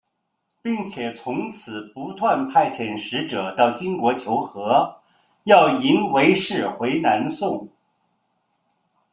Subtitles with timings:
[0.63, 4.99] 并且从此不断派遣使者到金国求和
[5.43, 7.69] 要迎韦氏回南宋。